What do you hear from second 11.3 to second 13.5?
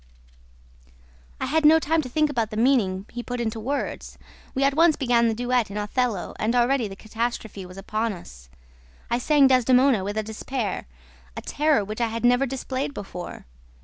a terror which I had never displayed before.